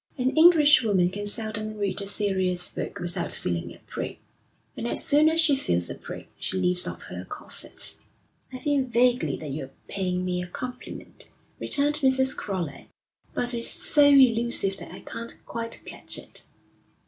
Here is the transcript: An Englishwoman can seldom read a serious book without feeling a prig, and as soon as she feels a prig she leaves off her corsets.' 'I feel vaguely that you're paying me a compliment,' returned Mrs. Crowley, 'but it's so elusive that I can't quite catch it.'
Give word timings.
An 0.17 0.35
Englishwoman 0.35 1.11
can 1.11 1.27
seldom 1.27 1.77
read 1.77 2.01
a 2.01 2.07
serious 2.07 2.69
book 2.69 2.99
without 2.99 3.31
feeling 3.33 3.71
a 3.71 3.77
prig, 3.85 4.17
and 4.75 4.87
as 4.87 5.05
soon 5.05 5.29
as 5.29 5.39
she 5.39 5.55
feels 5.55 5.91
a 5.91 5.93
prig 5.95 6.27
she 6.39 6.57
leaves 6.57 6.87
off 6.87 7.03
her 7.03 7.23
corsets.' 7.23 7.97
'I 8.51 8.59
feel 8.61 8.83
vaguely 8.85 9.35
that 9.37 9.51
you're 9.51 9.69
paying 9.87 10.25
me 10.25 10.41
a 10.41 10.47
compliment,' 10.47 11.29
returned 11.59 11.97
Mrs. 11.97 12.35
Crowley, 12.35 12.89
'but 13.35 13.53
it's 13.53 13.67
so 13.69 14.05
elusive 14.07 14.75
that 14.77 14.91
I 14.91 15.01
can't 15.01 15.37
quite 15.45 15.79
catch 15.85 16.17
it.' 16.17 16.47